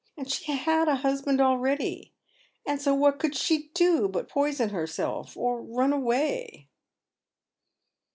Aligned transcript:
And 0.17 0.31
she 0.31 0.51
had 0.53 0.87
a 0.87 0.95
husband 0.95 1.39
already, 1.41 2.11
and 2.65 2.81
so 2.81 2.91
what 2.95 3.19
could 3.19 3.35
she 3.35 3.67
do 3.75 4.07
but 4.07 4.27
poison 4.27 4.69
herself 4.69 5.37
or 5.37 5.61
run 5.61 5.93
away 5.93 6.69